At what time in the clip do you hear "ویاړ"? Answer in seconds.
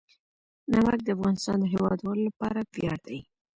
2.73-2.99